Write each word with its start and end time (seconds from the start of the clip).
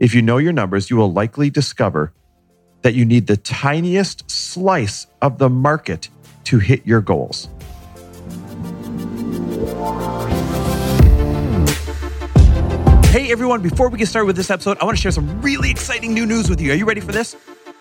If 0.00 0.14
you 0.14 0.22
know 0.22 0.38
your 0.38 0.54
numbers, 0.54 0.88
you 0.88 0.96
will 0.96 1.12
likely 1.12 1.50
discover 1.50 2.14
that 2.80 2.94
you 2.94 3.04
need 3.04 3.26
the 3.26 3.36
tiniest 3.36 4.30
slice 4.30 5.06
of 5.20 5.36
the 5.36 5.50
market 5.50 6.08
to 6.44 6.58
hit 6.58 6.86
your 6.86 7.02
goals. 7.02 7.50
Hey 13.10 13.30
everyone, 13.30 13.60
before 13.60 13.90
we 13.90 13.98
get 13.98 14.08
started 14.08 14.24
with 14.24 14.36
this 14.36 14.50
episode, 14.50 14.78
I 14.80 14.86
want 14.86 14.96
to 14.96 15.02
share 15.02 15.12
some 15.12 15.42
really 15.42 15.70
exciting 15.70 16.14
new 16.14 16.24
news 16.24 16.48
with 16.48 16.62
you. 16.62 16.72
Are 16.72 16.76
you 16.76 16.86
ready 16.86 17.02
for 17.02 17.12
this? 17.12 17.36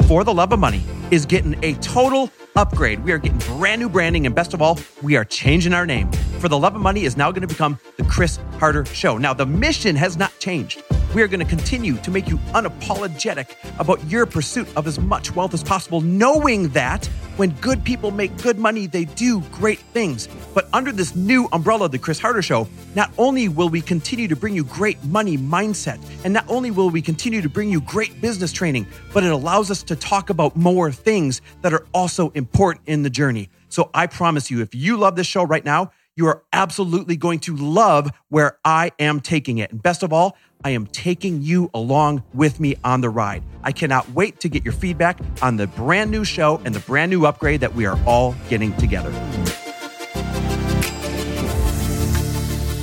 For 0.05 0.25
the 0.25 0.33
Love 0.33 0.51
of 0.51 0.59
Money 0.59 0.83
is 1.11 1.25
getting 1.25 1.57
a 1.63 1.73
total 1.75 2.29
upgrade. 2.57 3.01
We 3.05 3.13
are 3.13 3.17
getting 3.17 3.37
brand 3.57 3.79
new 3.79 3.87
branding, 3.87 4.25
and 4.25 4.35
best 4.35 4.53
of 4.53 4.61
all, 4.61 4.77
we 5.01 5.15
are 5.15 5.23
changing 5.23 5.73
our 5.73 5.85
name. 5.85 6.11
For 6.39 6.49
the 6.49 6.59
Love 6.59 6.75
of 6.75 6.81
Money 6.81 7.05
is 7.05 7.15
now 7.15 7.31
going 7.31 7.43
to 7.43 7.47
become 7.47 7.79
the 7.95 8.03
Chris 8.03 8.39
Harder 8.57 8.83
Show. 8.83 9.17
Now, 9.17 9.33
the 9.33 9.45
mission 9.45 9.95
has 9.95 10.17
not 10.17 10.37
changed. 10.39 10.83
We 11.15 11.23
are 11.23 11.27
going 11.27 11.39
to 11.39 11.45
continue 11.45 11.95
to 11.97 12.11
make 12.11 12.27
you 12.27 12.37
unapologetic 12.53 13.55
about 13.79 14.03
your 14.05 14.27
pursuit 14.27 14.67
of 14.75 14.85
as 14.85 14.99
much 14.99 15.35
wealth 15.35 15.55
as 15.55 15.63
possible, 15.63 16.01
knowing 16.01 16.69
that 16.69 17.07
when 17.37 17.49
good 17.61 17.83
people 17.83 18.11
make 18.11 18.37
good 18.43 18.59
money, 18.59 18.85
they 18.85 19.05
do 19.05 19.41
great 19.51 19.79
things. 19.79 20.27
But 20.53 20.69
under 20.71 20.91
this 20.91 21.15
new 21.15 21.49
umbrella, 21.51 21.89
The 21.89 21.97
Chris 21.97 22.19
Harder 22.19 22.43
Show, 22.43 22.67
not 22.93 23.11
only 23.17 23.49
will 23.49 23.69
we 23.69 23.81
continue 23.81 24.27
to 24.27 24.35
bring 24.35 24.53
you 24.53 24.63
great 24.63 25.03
money 25.03 25.35
mindset, 25.35 25.99
and 26.23 26.31
not 26.31 26.45
only 26.47 26.69
will 26.69 26.91
we 26.91 27.01
continue 27.01 27.41
to 27.41 27.49
bring 27.49 27.71
you 27.71 27.81
great 27.81 28.21
business 28.21 28.51
training, 28.51 28.85
but 29.11 29.23
it 29.23 29.31
allows 29.31 29.71
us 29.71 29.81
to 29.83 29.95
talk 29.95 30.29
about 30.29 30.55
more 30.55 30.91
things 30.91 31.41
that 31.63 31.73
are 31.73 31.87
also 31.91 32.29
important 32.31 32.87
in 32.87 33.01
the 33.01 33.09
journey. 33.09 33.49
So 33.69 33.89
I 33.95 34.05
promise 34.05 34.51
you, 34.51 34.61
if 34.61 34.75
you 34.75 34.95
love 34.95 35.15
this 35.15 35.25
show 35.25 35.43
right 35.43 35.65
now, 35.65 35.91
you 36.15 36.27
are 36.27 36.43
absolutely 36.51 37.15
going 37.15 37.39
to 37.39 37.55
love 37.55 38.11
where 38.27 38.59
I 38.65 38.91
am 38.99 39.21
taking 39.21 39.59
it. 39.59 39.71
And 39.71 39.81
best 39.81 40.03
of 40.03 40.11
all, 40.11 40.35
I 40.61 40.71
am 40.71 40.87
taking 40.87 41.41
you 41.41 41.69
along 41.73 42.21
with 42.33 42.59
me 42.59 42.75
on 42.83 42.99
the 42.99 43.09
ride. 43.09 43.43
I 43.63 43.71
cannot 43.71 44.09
wait 44.09 44.41
to 44.41 44.49
get 44.49 44.65
your 44.65 44.73
feedback 44.73 45.17
on 45.41 45.55
the 45.55 45.67
brand 45.67 46.11
new 46.11 46.25
show 46.25 46.61
and 46.65 46.75
the 46.75 46.81
brand 46.81 47.11
new 47.11 47.25
upgrade 47.25 47.61
that 47.61 47.73
we 47.73 47.85
are 47.85 47.97
all 48.05 48.35
getting 48.49 48.75
together. 48.75 49.09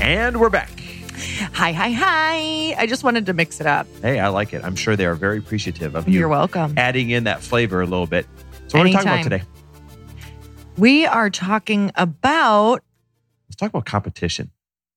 And 0.00 0.40
we're 0.40 0.48
back. 0.48 0.70
Hi, 1.52 1.72
hi, 1.72 1.90
hi. 1.90 2.74
I 2.78 2.86
just 2.86 3.04
wanted 3.04 3.26
to 3.26 3.34
mix 3.34 3.60
it 3.60 3.66
up. 3.66 3.86
Hey, 4.00 4.20
I 4.20 4.28
like 4.28 4.54
it. 4.54 4.64
I'm 4.64 4.74
sure 4.74 4.96
they 4.96 5.04
are 5.04 5.14
very 5.14 5.36
appreciative 5.36 5.94
of 5.94 6.08
you 6.08 6.18
You're 6.18 6.28
welcome. 6.28 6.72
adding 6.78 7.10
in 7.10 7.24
that 7.24 7.42
flavor 7.42 7.82
a 7.82 7.86
little 7.86 8.06
bit. 8.06 8.26
So, 8.68 8.78
what 8.78 8.80
are 8.80 8.84
we 8.84 8.92
talking 8.92 9.08
about 9.08 9.22
today? 9.22 9.42
We 10.78 11.04
are 11.04 11.28
talking 11.28 11.92
about 11.94 12.82
Let's 13.48 13.56
talk 13.56 13.68
about 13.68 13.84
competition. 13.84 14.50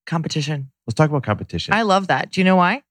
Competition. 0.06 0.72
Let's 0.88 0.96
talk 0.96 1.10
about 1.10 1.24
competition. 1.24 1.74
I 1.74 1.84
love 1.84 2.08
that. 2.08 2.32
Do 2.32 2.42
you 2.42 2.46
know 2.46 2.56
why? 2.56 2.84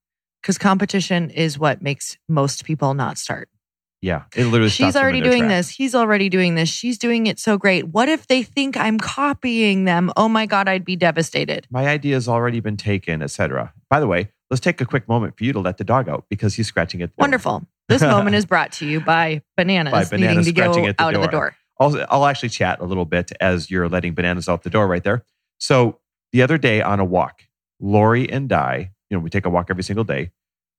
Because 0.42 0.58
competition 0.58 1.30
is 1.30 1.58
what 1.58 1.82
makes 1.82 2.16
most 2.28 2.64
people 2.64 2.94
not 2.94 3.18
start. 3.18 3.48
yeah, 4.00 4.24
it 4.36 4.44
literally. 4.44 4.68
stops 4.70 4.88
She's 4.88 4.96
already 4.96 5.20
doing 5.20 5.42
tracks. 5.44 5.66
this. 5.68 5.76
He's 5.76 5.94
already 5.96 6.28
doing 6.28 6.54
this. 6.54 6.68
She's 6.68 6.96
doing 6.98 7.26
it 7.26 7.40
so 7.40 7.58
great. 7.58 7.88
What 7.88 8.08
if 8.08 8.28
they 8.28 8.44
think 8.44 8.76
I'm 8.76 8.98
copying 8.98 9.84
them? 9.84 10.12
Oh 10.16 10.28
my 10.28 10.46
God, 10.46 10.68
I'd 10.68 10.84
be 10.84 10.94
devastated. 10.94 11.66
My 11.70 11.88
idea 11.88 12.14
has 12.14 12.28
already 12.28 12.60
been 12.60 12.76
taken, 12.76 13.20
etc. 13.22 13.72
By 13.90 13.98
the 13.98 14.06
way, 14.06 14.30
let's 14.50 14.60
take 14.60 14.80
a 14.80 14.86
quick 14.86 15.08
moment 15.08 15.36
for 15.36 15.42
you 15.42 15.52
to 15.52 15.58
let 15.58 15.78
the 15.78 15.84
dog 15.84 16.08
out 16.08 16.26
because 16.30 16.54
he's 16.54 16.68
scratching 16.68 17.02
at 17.02 17.10
the 17.10 17.16
door. 17.16 17.24
Wonderful. 17.24 17.66
This 17.88 18.02
moment 18.02 18.36
is 18.36 18.46
brought 18.46 18.70
to 18.74 18.86
you 18.86 19.00
by 19.00 19.42
bananas, 19.56 19.92
By 19.92 20.04
Bananas 20.04 20.36
needing 20.36 20.44
to 20.44 20.52
go 20.52 20.62
scratching 20.72 20.86
at 20.86 20.96
the 20.98 21.02
out 21.02 21.14
of 21.16 21.22
the 21.22 21.26
door. 21.28 21.40
door. 21.40 21.56
I'll, 21.80 22.06
I'll 22.10 22.26
actually 22.26 22.50
chat 22.50 22.78
a 22.80 22.84
little 22.84 23.04
bit 23.06 23.32
as 23.40 23.70
you're 23.70 23.88
letting 23.88 24.14
bananas 24.14 24.48
out 24.48 24.62
the 24.62 24.70
door 24.70 24.86
right 24.86 25.02
there. 25.02 25.24
So 25.58 25.98
the 26.32 26.42
other 26.42 26.58
day 26.58 26.82
on 26.82 27.00
a 27.00 27.04
walk, 27.04 27.44
Lori 27.80 28.30
and 28.30 28.52
I, 28.52 28.90
you 29.10 29.16
know, 29.16 29.22
we 29.22 29.30
take 29.30 29.46
a 29.46 29.50
walk 29.50 29.68
every 29.70 29.82
single 29.82 30.04
day. 30.04 30.30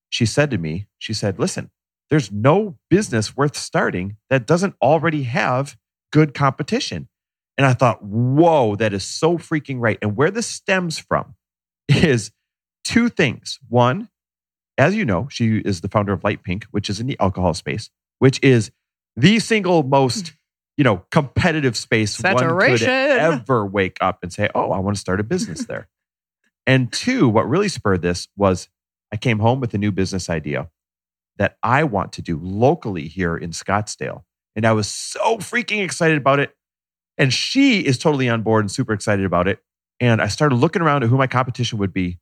She 0.10 0.26
said 0.26 0.52
to 0.52 0.58
me, 0.58 0.88
she 0.98 1.14
said, 1.14 1.40
listen, 1.40 1.70
there's 2.10 2.32
no 2.32 2.78
business 2.90 3.38
worth 3.38 3.56
starting 3.56 4.18
that 4.30 4.48
doesn't 4.48 4.76
already 4.82 5.24
have 5.24 5.78
good 6.12 6.34
competition. 6.34 7.08
And 7.58 7.66
I 7.66 7.74
thought, 7.74 8.04
whoa, 8.04 8.76
that 8.78 8.94
is 8.94 9.04
so 9.04 9.38
freaking 9.38 9.80
right. 9.80 9.98
And 10.02 10.16
where 10.16 10.32
this 10.32 10.48
stems 10.48 10.98
from 10.98 11.36
is 11.88 12.32
two 12.84 13.10
things. 13.10 13.60
One, 13.68 14.10
as 14.78 14.96
you 14.96 15.06
know, 15.06 15.28
she 15.30 15.58
is 15.58 15.82
the 15.82 15.90
founder 15.90 16.14
of 16.14 16.24
Light 16.24 16.44
Pink, 16.44 16.66
which 16.72 16.90
is 16.90 17.00
in 17.00 17.08
the 17.08 17.18
alcohol 17.20 17.54
space, 17.54 17.90
which 18.20 18.40
is 18.42 18.72
the 19.16 19.40
single 19.40 19.84
most, 19.84 20.34
you 20.80 20.86
know, 20.86 21.04
competitive 21.12 21.76
space 21.76 22.24
one 22.24 22.36
could 22.36 22.40
Saturation. 22.40 22.88
ever 22.88 23.66
wake 23.66 23.98
up 24.00 24.20
and 24.24 24.32
say, 24.32 24.48
"Oh, 24.56 24.72
I 24.72 24.80
want 24.80 24.96
to 24.96 25.02
start 25.02 25.20
a 25.20 25.24
business 25.24 25.66
there." 25.66 25.90
and 26.68 26.90
two, 26.94 27.28
what 27.28 27.50
really 27.50 27.68
spurred 27.68 28.02
this 28.02 28.30
was 28.38 28.70
I 29.12 29.18
came 29.18 29.40
home 29.40 29.60
with 29.60 29.74
a 29.74 29.78
new 29.78 29.92
business 29.92 30.30
idea 30.30 30.70
that 31.38 31.58
I 31.62 31.84
want 31.84 32.14
to 32.14 32.22
do 32.22 32.40
locally 32.42 33.10
here 33.10 33.36
in 33.36 33.50
Scottsdale, 33.50 34.24
and 34.56 34.66
I 34.66 34.72
was 34.72 34.88
so 34.88 35.36
freaking 35.40 35.84
excited 35.84 36.18
about 36.18 36.40
it. 36.40 36.56
And 37.18 37.34
she 37.34 37.82
is 37.86 37.98
totally 37.98 38.30
on 38.30 38.44
board 38.44 38.64
and 38.64 38.72
super 38.72 38.94
excited 38.94 39.26
about 39.26 39.50
it. 39.50 39.60
And 40.00 40.22
I 40.22 40.30
started 40.30 40.56
looking 40.56 40.82
around 40.82 41.04
at 41.04 41.10
who 41.10 41.18
my 41.18 41.28
competition 41.28 41.78
would 41.80 41.92
be, 41.92 42.20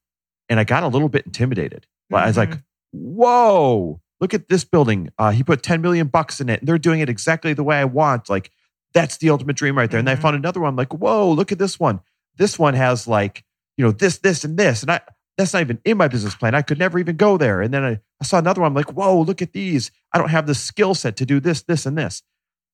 and 0.50 0.59
I 0.59 0.63
got 0.63 0.81
a 0.81 0.88
little 0.88 1.09
bit 1.09 1.28
intimidated. 1.28 1.85
But 2.09 2.24
I 2.24 2.28
was 2.28 2.38
like, 2.38 2.50
mm-hmm. 2.50 2.59
whoa, 2.91 4.01
look 4.19 4.33
at 4.33 4.50
this 4.50 4.63
building. 4.63 5.09
Uh, 5.17 5.31
he 5.31 5.44
put 5.44 5.63
10 5.63 5.81
million 5.81 6.07
bucks 6.07 6.39
in 6.39 6.50
it 6.50 6.59
and 6.59 6.67
they're 6.67 6.78
doing 6.78 7.00
it 7.00 7.09
exactly 7.09 7.53
the 7.53 7.63
way 7.63 7.78
I 7.78 7.85
want. 7.85 8.29
Like, 8.29 8.51
that's 8.94 9.17
the 9.17 9.29
ultimate 9.29 9.55
dream 9.55 9.78
right 9.78 9.89
there. 9.89 10.00
And 10.00 10.09
I 10.09 10.16
found 10.16 10.35
another 10.35 10.59
one, 10.59 10.75
like, 10.75 10.94
whoa, 10.94 11.29
look 11.31 11.51
at 11.51 11.59
this 11.59 11.79
one. 11.79 12.00
This 12.38 12.57
one 12.57 12.73
has 12.73 13.07
like, 13.07 13.44
you 13.77 13.85
know, 13.85 13.91
this, 13.91 14.19
this, 14.19 14.44
and 14.44 14.57
this. 14.57 14.81
And 14.81 14.91
I, 14.91 15.01
that's 15.38 15.53
not 15.53 15.61
even 15.61 15.79
in 15.85 15.97
my 15.97 16.07
business 16.07 16.35
plan. 16.35 16.56
I 16.56 16.63
could 16.63 16.79
never 16.79 16.97
even 16.97 17.16
go 17.16 17.38
there. 17.38 17.61
And 17.61 17.73
then 17.73 17.83
I, 17.83 18.00
I 18.19 18.23
saw 18.23 18.39
another 18.39 18.61
one, 18.61 18.69
I'm 18.69 18.75
like, 18.75 18.94
whoa, 18.94 19.22
look 19.22 19.41
at 19.41 19.53
these. 19.53 19.91
I 20.13 20.17
don't 20.17 20.29
have 20.29 20.47
the 20.47 20.56
skill 20.56 20.95
set 20.95 21.16
to 21.17 21.25
do 21.25 21.39
this, 21.39 21.61
this, 21.61 21.85
and 21.85 21.97
this. 21.97 22.23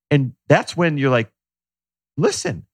And 0.10 0.34
that's 0.48 0.78
when 0.78 0.98
you're 0.98 1.10
like, 1.10 1.32
listen, 2.16 2.68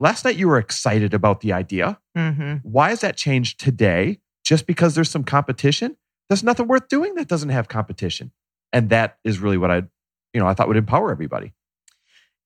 last 0.00 0.24
night 0.24 0.36
you 0.36 0.48
were 0.48 0.58
excited 0.58 1.14
about 1.14 1.40
the 1.40 1.52
idea 1.52 1.98
hmm 2.14 2.56
why 2.62 2.90
has 2.90 3.00
that 3.00 3.16
changed 3.16 3.58
today 3.60 4.18
just 4.44 4.66
because 4.66 4.94
there's 4.94 5.10
some 5.10 5.24
competition 5.24 5.96
there's 6.28 6.42
nothing 6.44 6.66
worth 6.66 6.88
doing 6.88 7.14
that 7.14 7.28
doesn't 7.28 7.50
have 7.50 7.68
competition 7.68 8.32
and 8.72 8.90
that 8.90 9.18
is 9.24 9.38
really 9.38 9.58
what 9.58 9.70
i 9.70 9.76
you 10.32 10.40
know 10.40 10.46
i 10.46 10.54
thought 10.54 10.68
would 10.68 10.76
empower 10.76 11.10
everybody 11.10 11.52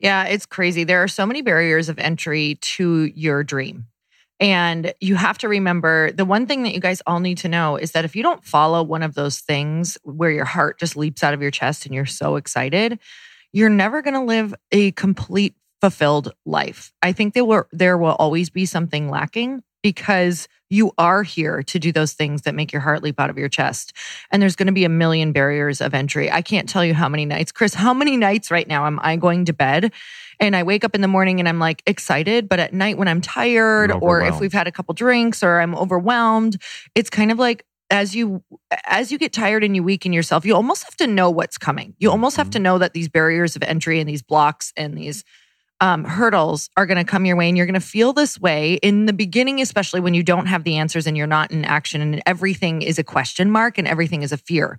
Yeah, 0.00 0.24
it's 0.24 0.46
crazy. 0.46 0.84
There 0.84 1.02
are 1.02 1.08
so 1.08 1.26
many 1.26 1.42
barriers 1.42 1.88
of 1.88 1.98
entry 1.98 2.56
to 2.60 3.04
your 3.04 3.42
dream. 3.42 3.86
And 4.40 4.94
you 5.00 5.16
have 5.16 5.38
to 5.38 5.48
remember 5.48 6.12
the 6.12 6.24
one 6.24 6.46
thing 6.46 6.62
that 6.62 6.72
you 6.72 6.80
guys 6.80 7.02
all 7.06 7.18
need 7.18 7.38
to 7.38 7.48
know 7.48 7.76
is 7.76 7.92
that 7.92 8.04
if 8.04 8.14
you 8.14 8.22
don't 8.22 8.44
follow 8.44 8.82
one 8.84 9.02
of 9.02 9.14
those 9.14 9.40
things 9.40 9.98
where 10.04 10.30
your 10.30 10.44
heart 10.44 10.78
just 10.78 10.96
leaps 10.96 11.24
out 11.24 11.34
of 11.34 11.42
your 11.42 11.50
chest 11.50 11.86
and 11.86 11.94
you're 11.94 12.06
so 12.06 12.36
excited, 12.36 13.00
you're 13.52 13.68
never 13.68 14.00
going 14.00 14.14
to 14.14 14.22
live 14.22 14.54
a 14.70 14.92
complete 14.92 15.56
fulfilled 15.80 16.32
life. 16.46 16.92
I 17.02 17.12
think 17.12 17.34
there 17.34 17.44
will 17.44 17.64
there 17.72 17.98
will 17.98 18.14
always 18.14 18.50
be 18.50 18.66
something 18.66 19.08
lacking 19.10 19.62
because 19.88 20.48
you 20.68 20.92
are 20.98 21.22
here 21.22 21.62
to 21.62 21.78
do 21.78 21.92
those 21.92 22.12
things 22.12 22.42
that 22.42 22.54
make 22.54 22.74
your 22.74 22.82
heart 22.82 23.02
leap 23.02 23.18
out 23.18 23.30
of 23.30 23.38
your 23.38 23.48
chest. 23.48 23.94
And 24.30 24.42
there's 24.42 24.54
going 24.54 24.66
to 24.66 24.72
be 24.72 24.84
a 24.84 24.90
million 24.90 25.32
barriers 25.32 25.80
of 25.80 25.94
entry. 25.94 26.30
I 26.30 26.42
can't 26.42 26.68
tell 26.68 26.84
you 26.84 26.92
how 26.92 27.08
many 27.08 27.24
nights, 27.24 27.52
Chris, 27.52 27.72
how 27.72 27.94
many 27.94 28.18
nights 28.18 28.50
right 28.50 28.68
now 28.68 28.86
am 28.86 29.00
I 29.02 29.16
going 29.16 29.46
to 29.46 29.54
bed 29.54 29.94
and 30.40 30.54
I 30.54 30.62
wake 30.62 30.84
up 30.84 30.94
in 30.94 31.00
the 31.00 31.08
morning 31.08 31.40
and 31.40 31.48
I'm 31.48 31.58
like 31.58 31.82
excited, 31.86 32.50
but 32.50 32.60
at 32.60 32.74
night 32.74 32.98
when 32.98 33.08
I'm 33.08 33.22
tired 33.22 33.90
or 33.90 34.20
if 34.20 34.40
we've 34.40 34.52
had 34.52 34.68
a 34.68 34.70
couple 34.70 34.92
drinks 34.92 35.42
or 35.42 35.58
I'm 35.58 35.74
overwhelmed, 35.74 36.60
it's 36.94 37.08
kind 37.08 37.32
of 37.32 37.38
like 37.38 37.64
as 37.90 38.14
you 38.14 38.44
as 38.86 39.10
you 39.10 39.16
get 39.16 39.32
tired 39.32 39.64
and 39.64 39.74
you 39.74 39.82
weaken 39.82 40.12
yourself, 40.12 40.44
you 40.44 40.54
almost 40.54 40.84
have 40.84 40.96
to 40.96 41.06
know 41.06 41.30
what's 41.30 41.56
coming. 41.56 41.94
You 41.98 42.10
almost 42.10 42.36
have 42.36 42.50
to 42.50 42.58
mm-hmm. 42.58 42.64
know 42.64 42.78
that 42.78 42.92
these 42.92 43.08
barriers 43.08 43.56
of 43.56 43.62
entry 43.62 44.00
and 44.00 44.08
these 44.08 44.22
blocks 44.22 44.70
and 44.76 44.98
these 44.98 45.24
um, 45.80 46.04
hurdles 46.04 46.70
are 46.76 46.86
going 46.86 46.98
to 46.98 47.04
come 47.04 47.24
your 47.24 47.36
way 47.36 47.48
and 47.48 47.56
you're 47.56 47.66
going 47.66 47.74
to 47.74 47.80
feel 47.80 48.12
this 48.12 48.40
way 48.40 48.74
in 48.74 49.06
the 49.06 49.12
beginning, 49.12 49.60
especially 49.60 50.00
when 50.00 50.14
you 50.14 50.22
don't 50.22 50.46
have 50.46 50.64
the 50.64 50.76
answers 50.76 51.06
and 51.06 51.16
you're 51.16 51.26
not 51.26 51.50
in 51.50 51.64
action 51.64 52.00
and 52.00 52.22
everything 52.26 52.82
is 52.82 52.98
a 52.98 53.04
question 53.04 53.50
mark 53.50 53.78
and 53.78 53.86
everything 53.86 54.22
is 54.22 54.32
a 54.32 54.36
fear. 54.36 54.78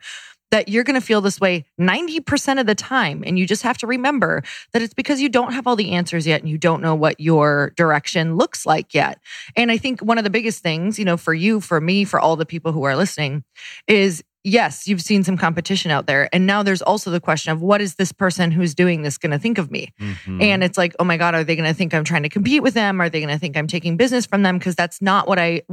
That 0.52 0.68
you're 0.68 0.84
going 0.84 1.00
to 1.00 1.06
feel 1.06 1.22
this 1.22 1.40
way 1.40 1.66
90% 1.80 2.60
of 2.60 2.66
the 2.66 2.74
time. 2.74 3.24
And 3.24 3.38
you 3.38 3.46
just 3.46 3.62
have 3.62 3.78
to 3.78 3.88
remember 3.88 4.42
that 4.74 4.82
it's 4.82 4.96
because 4.96 5.22
you 5.22 5.30
don't 5.30 5.54
have 5.54 5.68
all 5.68 5.76
the 5.76 5.92
answers 5.92 6.26
yet 6.26 6.42
and 6.42 6.50
you 6.50 6.58
don't 6.58 6.82
know 6.82 6.96
what 6.96 7.20
your 7.20 7.72
direction 7.78 8.36
looks 8.36 8.66
like 8.66 8.96
yet. 8.96 9.20
And 9.56 9.72
I 9.72 9.78
think 9.78 10.02
one 10.02 10.18
of 10.18 10.24
the 10.24 10.32
biggest 10.32 10.64
things, 10.64 10.98
you 10.98 11.06
know, 11.06 11.18
for 11.18 11.36
you, 11.36 11.62
for 11.62 11.80
me, 11.80 12.04
for 12.04 12.20
all 12.20 12.36
the 12.36 12.48
people 12.48 12.72
who 12.72 12.82
are 12.84 12.96
listening 12.96 13.44
is 13.88 14.24
yes, 14.44 14.88
you've 14.88 15.02
seen 15.02 15.24
some 15.24 15.38
competition 15.38 15.92
out 15.92 16.08
there. 16.08 16.30
And 16.34 16.46
now 16.46 16.64
there's 16.64 16.82
also 16.82 17.12
the 17.12 17.20
question 17.20 17.52
of 17.52 17.62
what 17.62 17.82
is 17.82 17.96
this 17.96 18.12
person 18.12 18.52
who's 18.52 18.74
doing 18.74 19.02
this 19.02 19.18
going 19.18 19.32
to 19.32 19.40
think 19.40 19.58
of 19.58 19.70
me? 19.70 19.94
Mhm. 20.00 20.42
And 20.42 20.64
it's 20.64 20.78
like, 20.78 20.96
oh 21.00 21.04
my 21.04 21.18
God, 21.18 21.36
are 21.36 21.44
they 21.44 21.56
going 21.56 21.68
to 21.68 21.74
think 21.74 21.94
I'm 21.94 22.04
trying 22.06 22.24
to 22.24 22.30
compete 22.30 22.64
with 22.64 22.74
them? 22.74 23.02
Are 23.02 23.10
they 23.10 23.20
going 23.20 23.34
to 23.34 23.38
think 23.38 23.58
I'm 23.58 23.68
taking 23.68 23.98
business 23.98 24.26
from 24.26 24.44
them? 24.44 24.58
Because 24.58 24.76
that's 24.76 25.02
not 25.02 25.28
what 25.28 25.40
I, 25.40 25.64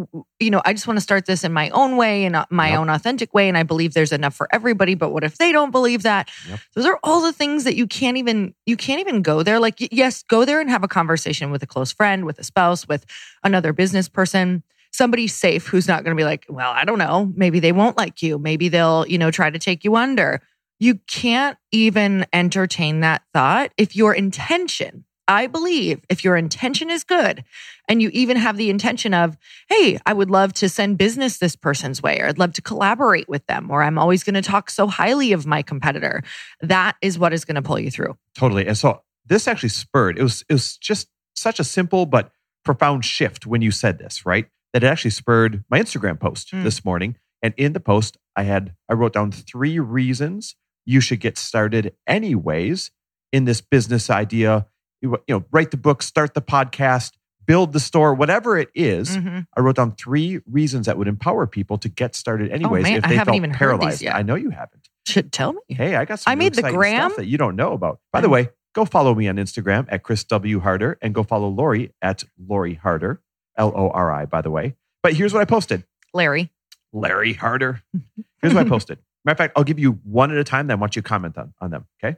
you 0.40 0.50
know, 0.50 0.60
I 0.64 0.72
just 0.72 0.86
want 0.86 0.96
to 0.96 1.00
start 1.00 1.26
this 1.26 1.44
in 1.44 1.52
my 1.52 1.70
own 1.70 1.96
way 1.96 2.24
and 2.24 2.36
my 2.50 2.70
Yep. 2.70 2.78
own 2.80 2.88
authentic 2.90 3.32
way. 3.32 3.48
And 3.48 3.56
I 3.56 3.62
believe 3.62 3.94
there's 3.94 4.12
enough 4.12 4.34
for 4.34 4.48
everybody. 4.52 4.94
But 4.94 5.10
what 5.10 5.22
if 5.22 5.38
they 5.38 5.52
don't 5.52 5.70
believe 5.70 6.02
that? 6.02 6.28
Yep. 6.48 6.60
Those 6.74 6.86
are 6.86 6.98
all 7.04 7.22
the 7.22 7.32
things 7.32 7.64
that 7.64 7.76
you 7.76 7.86
can't 7.86 8.16
even, 8.16 8.54
you 8.66 8.76
can't 8.76 9.00
even 9.00 9.22
go 9.22 9.42
there. 9.42 9.60
Like, 9.60 9.76
yes, 9.92 10.22
go 10.24 10.44
there 10.44 10.60
and 10.60 10.68
have 10.70 10.82
a 10.82 10.88
conversation 10.88 11.50
with 11.50 11.62
a 11.62 11.66
close 11.66 11.92
friend, 11.92 12.24
with 12.26 12.38
a 12.38 12.44
spouse, 12.44 12.88
with 12.88 13.04
another 13.44 13.72
business 13.72 14.08
person. 14.08 14.64
Somebody 14.96 15.26
safe 15.26 15.66
who's 15.66 15.88
not 15.88 16.04
going 16.04 16.16
to 16.16 16.20
be 16.20 16.24
like, 16.24 16.46
well, 16.48 16.72
I 16.72 16.84
don't 16.84 16.98
know, 16.98 17.32
maybe 17.36 17.60
they 17.60 17.72
won't 17.72 17.96
like 17.96 18.22
you, 18.22 18.38
maybe 18.38 18.68
they'll, 18.68 19.06
you 19.06 19.18
know, 19.18 19.30
try 19.30 19.50
to 19.50 19.58
take 19.58 19.84
you 19.84 19.96
under. 19.96 20.40
You 20.78 20.96
can't 21.06 21.56
even 21.72 22.26
entertain 22.32 23.00
that 23.00 23.22
thought 23.32 23.72
if 23.76 23.96
your 23.96 24.12
intention 24.14 25.04
I 25.28 25.48
believe 25.48 26.00
if 26.08 26.22
your 26.22 26.36
intention 26.36 26.90
is 26.90 27.02
good 27.02 27.44
and 27.88 28.00
you 28.00 28.10
even 28.12 28.36
have 28.36 28.56
the 28.56 28.70
intention 28.70 29.12
of, 29.12 29.36
hey, 29.68 29.98
I 30.06 30.12
would 30.12 30.30
love 30.30 30.52
to 30.54 30.68
send 30.68 30.98
business 30.98 31.38
this 31.38 31.56
person's 31.56 32.02
way, 32.02 32.20
or 32.20 32.26
I'd 32.26 32.38
love 32.38 32.52
to 32.54 32.62
collaborate 32.62 33.28
with 33.28 33.44
them, 33.46 33.70
or 33.70 33.82
I'm 33.82 33.98
always 33.98 34.22
going 34.22 34.34
to 34.34 34.42
talk 34.42 34.70
so 34.70 34.86
highly 34.86 35.32
of 35.32 35.46
my 35.46 35.62
competitor, 35.62 36.22
that 36.60 36.96
is 37.02 37.18
what 37.18 37.32
is 37.32 37.44
going 37.44 37.56
to 37.56 37.62
pull 37.62 37.78
you 37.78 37.90
through. 37.90 38.16
Totally. 38.34 38.66
And 38.66 38.78
so 38.78 39.02
this 39.26 39.48
actually 39.48 39.70
spurred, 39.70 40.18
it 40.18 40.22
was, 40.22 40.44
it 40.48 40.52
was 40.52 40.76
just 40.76 41.08
such 41.34 41.58
a 41.58 41.64
simple 41.64 42.06
but 42.06 42.30
profound 42.64 43.04
shift 43.04 43.46
when 43.46 43.62
you 43.62 43.70
said 43.70 43.98
this, 43.98 44.24
right? 44.24 44.46
That 44.76 44.84
it 44.84 44.88
actually 44.88 45.12
spurred 45.12 45.64
my 45.70 45.80
Instagram 45.80 46.20
post 46.20 46.52
mm. 46.52 46.62
this 46.62 46.84
morning. 46.84 47.16
And 47.40 47.54
in 47.56 47.72
the 47.72 47.80
post, 47.80 48.18
I 48.36 48.42
had, 48.42 48.74
I 48.90 48.92
wrote 48.92 49.14
down 49.14 49.32
three 49.32 49.78
reasons 49.78 50.54
you 50.84 51.00
should 51.00 51.20
get 51.20 51.38
started 51.38 51.94
anyways 52.06 52.90
in 53.32 53.46
this 53.46 53.62
business 53.62 54.10
idea 54.10 54.66
you 55.00 55.18
know, 55.28 55.44
write 55.50 55.70
the 55.70 55.76
book, 55.76 56.02
start 56.02 56.34
the 56.34 56.42
podcast, 56.42 57.12
build 57.46 57.72
the 57.72 57.80
store, 57.80 58.14
whatever 58.14 58.58
it 58.58 58.68
is, 58.74 59.16
mm-hmm. 59.16 59.40
I 59.56 59.60
wrote 59.60 59.76
down 59.76 59.94
three 59.94 60.40
reasons 60.46 60.86
that 60.86 60.98
would 60.98 61.08
empower 61.08 61.46
people 61.46 61.78
to 61.78 61.88
get 61.88 62.14
started 62.14 62.50
oh, 62.50 62.54
anyways. 62.54 62.84
Oh, 62.84 62.88
man, 62.88 62.96
if 62.98 63.02
they 63.04 63.08
I 63.08 63.12
haven't 63.12 63.26
felt 63.26 63.36
even 63.36 63.52
paralyzed. 63.52 63.84
heard 63.84 63.92
these 63.92 64.02
yet. 64.02 64.16
I 64.16 64.22
know 64.22 64.34
you 64.34 64.50
haven't. 64.50 64.88
Should 65.06 65.32
tell 65.32 65.52
me. 65.52 65.60
Hey, 65.68 65.94
I 65.94 66.04
got 66.04 66.20
some. 66.20 66.32
I 66.32 66.34
made 66.34 66.54
the 66.54 66.62
gram 66.62 67.12
that 67.16 67.26
you 67.26 67.38
don't 67.38 67.54
know 67.54 67.72
about. 67.72 68.00
By 68.12 68.20
the 68.20 68.28
way, 68.28 68.48
go 68.74 68.84
follow 68.84 69.14
me 69.14 69.28
on 69.28 69.36
Instagram 69.36 69.86
at 69.88 70.02
Chris 70.02 70.24
W 70.24 70.58
Harder 70.60 70.98
and 71.00 71.14
go 71.14 71.22
follow 71.22 71.48
Lori 71.48 71.92
at 72.02 72.24
Lori 72.36 72.74
Harder, 72.74 73.22
L 73.56 73.72
O 73.74 73.90
R 73.90 74.12
I. 74.12 74.26
By 74.26 74.42
the 74.42 74.50
way, 74.50 74.74
but 75.02 75.14
here's 75.14 75.32
what 75.32 75.40
I 75.40 75.44
posted. 75.44 75.84
Larry. 76.12 76.50
Larry 76.92 77.34
Harder. 77.34 77.82
Here's 78.40 78.54
what 78.54 78.66
I 78.66 78.68
posted. 78.68 78.98
Matter 79.24 79.34
of 79.34 79.38
fact, 79.38 79.52
I'll 79.56 79.64
give 79.64 79.78
you 79.78 79.98
one 80.04 80.30
at 80.30 80.38
a 80.38 80.44
time. 80.44 80.68
Then 80.68 80.78
I 80.78 80.80
want 80.80 80.94
you 80.94 81.02
comment 81.02 81.36
on 81.36 81.52
on 81.60 81.70
them. 81.70 81.86
Okay. 82.02 82.16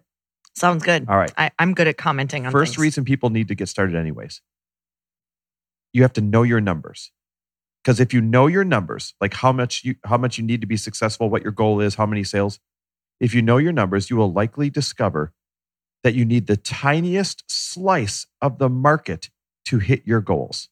Sounds 0.54 0.82
good. 0.82 1.06
All 1.08 1.16
right. 1.16 1.32
I, 1.36 1.50
am 1.58 1.72
good 1.72 1.86
at 1.86 1.96
commenting 1.96 2.44
on 2.44 2.52
First 2.52 2.72
things. 2.72 2.78
reason 2.78 3.04
people 3.04 3.30
need 3.30 3.48
to 3.48 3.54
get 3.54 3.68
started, 3.68 3.96
anyways. 3.96 4.42
You 5.92 6.02
have 6.02 6.12
to 6.14 6.20
know 6.20 6.42
your 6.42 6.60
numbers. 6.60 7.12
Because 7.82 8.00
if 8.00 8.12
you 8.12 8.20
know 8.20 8.48
your 8.48 8.64
numbers, 8.64 9.14
like 9.20 9.34
how 9.34 9.52
much 9.52 9.84
you 9.84 9.94
how 10.04 10.18
much 10.18 10.36
you 10.36 10.44
need 10.44 10.60
to 10.60 10.66
be 10.66 10.76
successful, 10.76 11.30
what 11.30 11.42
your 11.42 11.52
goal 11.52 11.80
is, 11.80 11.94
how 11.94 12.06
many 12.06 12.24
sales, 12.24 12.60
if 13.20 13.34
you 13.34 13.40
know 13.40 13.56
your 13.56 13.72
numbers, 13.72 14.10
you 14.10 14.16
will 14.16 14.32
likely 14.32 14.68
discover 14.68 15.32
that 16.02 16.14
you 16.14 16.24
need 16.24 16.46
the 16.46 16.56
tiniest 16.56 17.44
slice 17.46 18.26
of 18.42 18.58
the 18.58 18.68
market 18.68 19.30
to 19.66 19.78
hit 19.78 20.02
your 20.06 20.20
goals. 20.20 20.68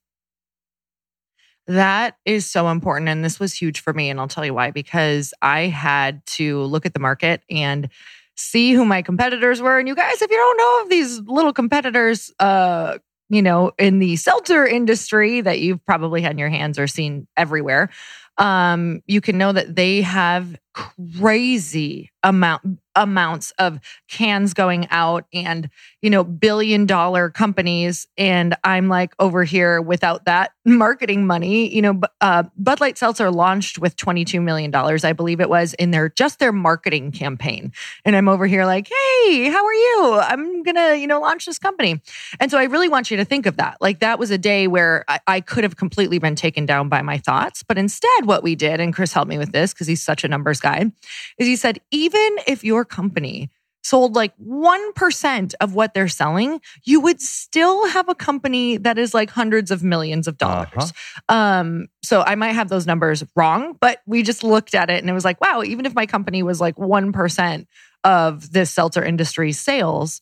That 1.66 2.16
is 2.24 2.48
so 2.48 2.68
important. 2.68 3.08
And 3.08 3.24
this 3.24 3.40
was 3.40 3.52
huge 3.52 3.80
for 3.80 3.92
me. 3.92 4.08
And 4.08 4.20
I'll 4.20 4.28
tell 4.28 4.44
you 4.44 4.54
why, 4.54 4.70
because 4.70 5.34
I 5.42 5.62
had 5.62 6.24
to 6.26 6.62
look 6.62 6.86
at 6.86 6.94
the 6.94 7.00
market 7.00 7.42
and 7.50 7.88
see 8.36 8.72
who 8.72 8.84
my 8.84 9.02
competitors 9.02 9.60
were. 9.60 9.78
And 9.78 9.88
you 9.88 9.94
guys, 9.94 10.22
if 10.22 10.30
you 10.30 10.36
don't 10.36 10.58
know 10.58 10.82
of 10.82 10.90
these 10.90 11.20
little 11.20 11.52
competitors, 11.52 12.30
uh, 12.38 12.98
you 13.28 13.42
know, 13.42 13.72
in 13.78 13.98
the 13.98 14.16
seltzer 14.16 14.64
industry 14.64 15.40
that 15.40 15.58
you've 15.58 15.84
probably 15.84 16.22
had 16.22 16.32
in 16.32 16.38
your 16.38 16.50
hands 16.50 16.78
or 16.78 16.86
seen 16.86 17.26
everywhere, 17.36 17.90
um, 18.38 19.02
you 19.06 19.20
can 19.20 19.38
know 19.38 19.52
that 19.52 19.74
they 19.74 20.02
have 20.02 20.56
crazy 20.76 22.10
amount 22.22 22.80
amounts 22.96 23.52
of 23.58 23.78
cans 24.08 24.54
going 24.54 24.88
out 24.90 25.26
and 25.32 25.68
you 26.02 26.10
know 26.10 26.24
billion 26.24 26.86
dollar 26.86 27.30
companies. 27.30 28.06
And 28.18 28.56
i'm 28.64 28.88
like 28.88 29.14
over 29.18 29.44
here 29.44 29.80
without 29.80 30.24
that 30.24 30.52
marketing 30.64 31.26
money 31.26 31.72
you 31.72 31.80
know 31.80 32.00
uh, 32.20 32.44
bud 32.56 32.80
light 32.80 32.98
seltzer 32.98 33.30
launched 33.30 33.78
with 33.78 33.94
22 33.96 34.40
million 34.40 34.70
dollars 34.70 35.04
i 35.04 35.12
believe 35.12 35.40
it 35.40 35.48
was 35.48 35.74
in 35.74 35.92
their 35.92 36.08
just 36.08 36.38
their 36.40 36.52
marketing 36.52 37.12
campaign. 37.12 37.72
And 38.04 38.16
i'm 38.16 38.28
over 38.28 38.46
here 38.46 38.64
like 38.64 38.88
hey 38.88 39.48
how 39.50 39.64
are 39.64 39.74
you? 39.74 40.18
I'm 40.20 40.62
gonna 40.62 40.94
you 40.94 41.06
know 41.06 41.20
launch 41.20 41.46
this 41.46 41.58
company. 41.58 42.00
And 42.40 42.50
so 42.50 42.58
i 42.58 42.64
really 42.64 42.88
want 42.88 43.10
you 43.10 43.16
to 43.18 43.24
think 43.24 43.46
of 43.46 43.56
that. 43.58 43.76
Like 43.80 44.00
that 44.00 44.18
was 44.18 44.30
a 44.30 44.38
day 44.38 44.66
where 44.66 45.04
i, 45.06 45.20
I 45.26 45.40
could 45.40 45.64
have 45.64 45.76
completely 45.76 46.18
been 46.18 46.34
taken 46.34 46.66
down 46.66 46.88
by 46.88 47.02
my 47.02 47.18
thoughts. 47.18 47.62
But 47.62 47.78
instead 47.78 48.26
what 48.26 48.42
we 48.42 48.56
did 48.56 48.80
and 48.80 48.92
chris 48.92 49.12
helped 49.12 49.28
me 49.28 49.38
with 49.38 49.52
this 49.52 49.72
because 49.72 49.86
he's 49.86 50.02
such 50.02 50.24
a 50.24 50.28
numbers 50.28 50.60
guy 50.66 50.90
is 51.38 51.46
he 51.46 51.56
said 51.56 51.80
even 51.90 52.36
if 52.46 52.64
your 52.64 52.84
company 52.84 53.50
sold 53.86 54.16
like 54.16 54.32
1% 54.38 55.54
of 55.60 55.74
what 55.74 55.94
they're 55.94 56.08
selling, 56.08 56.60
you 56.84 57.00
would 57.00 57.20
still 57.20 57.86
have 57.88 58.08
a 58.08 58.14
company 58.14 58.76
that 58.78 58.98
is 58.98 59.14
like 59.14 59.30
hundreds 59.30 59.70
of 59.70 59.84
millions 59.84 60.26
of 60.26 60.38
dollars. 60.38 60.72
Uh-huh. 60.76 61.36
Um, 61.36 61.86
so 62.02 62.22
I 62.22 62.34
might 62.34 62.52
have 62.52 62.68
those 62.68 62.86
numbers 62.86 63.22
wrong, 63.36 63.76
but 63.80 64.00
we 64.06 64.24
just 64.24 64.42
looked 64.42 64.74
at 64.74 64.90
it 64.90 65.00
and 65.00 65.08
it 65.08 65.12
was 65.12 65.24
like, 65.24 65.40
wow, 65.40 65.62
even 65.62 65.86
if 65.86 65.94
my 65.94 66.04
company 66.06 66.42
was 66.42 66.60
like 66.60 66.76
1% 66.76 67.66
of 68.02 68.52
this 68.52 68.70
seltzer 68.72 69.04
industry 69.04 69.52
sales, 69.52 70.20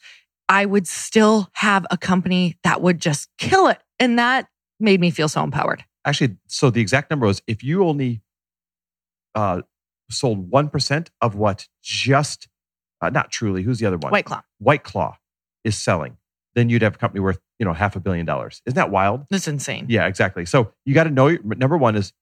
I 0.49 0.67
would 0.67 0.87
still 0.87 1.49
have 1.55 1.87
a 1.91 1.97
company 1.97 2.59
that 2.65 2.83
would 2.83 3.01
just 3.01 3.31
kill 3.39 3.69
it. 3.69 3.79
And 3.99 4.19
that 4.19 4.49
made 4.79 5.01
me 5.01 5.11
feel 5.11 5.29
so 5.29 5.43
empowered. 5.43 5.85
Actually, 6.05 6.37
so 6.49 6.69
the 6.69 6.83
exact 6.83 7.11
number 7.11 7.27
was 7.27 7.41
if 7.47 7.65
you 7.65 7.85
only 7.85 8.21
uh, 9.35 9.63
sold 10.15 10.51
1% 10.51 11.09
of 11.21 11.35
what 11.35 11.69
just, 11.83 12.49
uh, 13.01 13.11
not 13.11 13.31
truly, 13.31 13.63
who's 13.63 13.79
the 13.79 13.87
other 13.87 13.99
one? 13.99 14.13
White 14.13 14.25
Claw. 14.25 14.43
White 14.59 14.85
Claw 14.85 15.17
is 15.65 15.77
selling, 15.77 16.17
then 16.55 16.69
you'd 16.69 16.83
have 16.83 16.95
a 16.95 16.99
company 16.99 17.21
worth, 17.21 17.39
you 17.59 17.67
know, 17.67 17.73
half 17.73 17.97
a 17.97 18.01
billion 18.01 18.27
dollars. 18.27 18.63
Isn't 18.67 18.77
that 18.77 18.91
wild? 18.91 19.25
That's 19.31 19.49
insane. 19.49 19.87
Yeah, 19.89 20.07
exactly. 20.07 20.45
So 20.45 20.73
you 20.85 20.95
got 20.95 21.05
to 21.05 21.11
know, 21.11 21.29
your, 21.29 21.41
number 21.43 21.77
one 21.77 21.97
is 21.97 22.13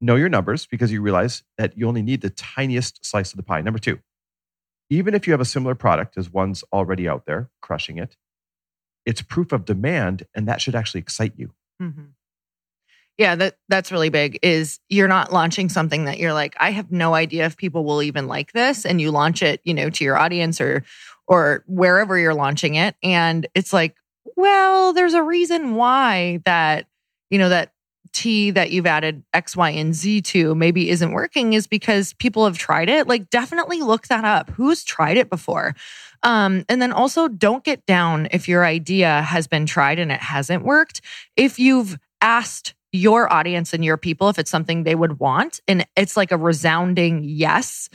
know 0.00 0.16
your 0.16 0.28
numbers 0.28 0.66
because 0.66 0.92
you 0.92 1.02
realize 1.02 1.42
that 1.56 1.76
you 1.76 1.88
only 1.88 2.02
need 2.02 2.20
the 2.20 2.30
tiniest 2.30 3.04
slice 3.04 3.32
of 3.32 3.36
the 3.36 3.42
pie. 3.42 3.60
Number 3.60 3.78
two, 3.78 3.98
even 4.90 5.14
if 5.14 5.26
you 5.26 5.32
have 5.32 5.40
a 5.40 5.44
similar 5.44 5.74
product 5.74 6.16
as 6.16 6.30
one's 6.30 6.64
already 6.72 7.08
out 7.08 7.26
there 7.26 7.50
crushing 7.60 7.98
it, 7.98 8.16
it's 9.04 9.22
proof 9.22 9.52
of 9.52 9.64
demand 9.64 10.26
and 10.34 10.46
that 10.48 10.60
should 10.60 10.74
actually 10.74 11.00
excite 11.00 11.32
you. 11.36 11.52
Mm-hmm. 11.80 12.04
Yeah, 13.18 13.34
that 13.34 13.56
that's 13.68 13.90
really 13.90 14.10
big 14.10 14.38
is 14.42 14.78
you're 14.88 15.08
not 15.08 15.32
launching 15.32 15.68
something 15.68 16.04
that 16.04 16.18
you're 16.18 16.32
like 16.32 16.56
I 16.60 16.70
have 16.70 16.92
no 16.92 17.14
idea 17.14 17.46
if 17.46 17.56
people 17.56 17.84
will 17.84 18.00
even 18.00 18.28
like 18.28 18.52
this 18.52 18.86
and 18.86 19.00
you 19.00 19.10
launch 19.10 19.42
it, 19.42 19.60
you 19.64 19.74
know, 19.74 19.90
to 19.90 20.04
your 20.04 20.16
audience 20.16 20.60
or 20.60 20.84
or 21.26 21.64
wherever 21.66 22.16
you're 22.16 22.34
launching 22.34 22.76
it 22.76 22.94
and 23.02 23.46
it's 23.54 23.72
like, 23.72 23.96
well, 24.36 24.92
there's 24.92 25.14
a 25.14 25.22
reason 25.22 25.74
why 25.74 26.40
that 26.44 26.86
you 27.30 27.38
know 27.38 27.48
that 27.48 27.72
tea 28.12 28.50
that 28.52 28.70
you've 28.70 28.86
added 28.86 29.22
X, 29.34 29.56
Y, 29.56 29.70
and 29.70 29.94
Z 29.94 30.22
to 30.22 30.54
maybe 30.54 30.88
isn't 30.88 31.12
working 31.12 31.52
is 31.52 31.66
because 31.66 32.14
people 32.14 32.44
have 32.46 32.56
tried 32.56 32.88
it. 32.88 33.06
Like, 33.06 33.30
definitely 33.30 33.80
look 33.82 34.06
that 34.08 34.24
up. 34.24 34.48
Who's 34.50 34.82
tried 34.82 35.16
it 35.18 35.28
before? 35.28 35.74
Um, 36.22 36.64
and 36.68 36.80
then 36.80 36.92
also 36.92 37.28
don't 37.28 37.64
get 37.64 37.84
down 37.86 38.28
if 38.30 38.48
your 38.48 38.64
idea 38.64 39.22
has 39.22 39.46
been 39.46 39.66
tried 39.66 39.98
and 39.98 40.10
it 40.10 40.20
hasn't 40.20 40.64
worked. 40.64 41.00
If 41.36 41.58
you've 41.58 41.98
asked 42.20 42.74
your 42.92 43.32
audience 43.32 43.74
and 43.74 43.84
your 43.84 43.96
people 43.96 44.28
if 44.28 44.38
it's 44.38 44.50
something 44.50 44.82
they 44.82 44.94
would 44.94 45.18
want. 45.18 45.60
And 45.68 45.86
it's 45.96 46.16
like 46.16 46.32
a 46.32 46.36
resounding 46.36 47.22
yes 47.24 47.88